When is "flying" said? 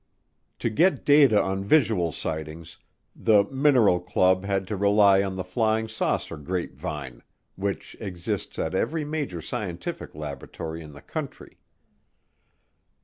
5.43-5.87